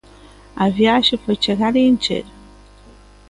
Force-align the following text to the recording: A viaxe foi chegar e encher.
A 0.55 0.67
viaxe 0.71 1.15
foi 1.15 1.35
chegar 1.39 1.75
e 1.75 1.81
encher. 1.87 2.25